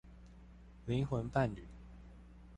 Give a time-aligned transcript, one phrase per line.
[0.87, 1.59] 靈魂伴侶